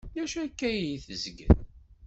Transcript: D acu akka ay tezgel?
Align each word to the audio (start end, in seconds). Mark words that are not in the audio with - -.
D 0.15 0.17
acu 0.23 0.37
akka 0.45 0.65
ay 0.69 0.85
tezgel? 1.05 1.55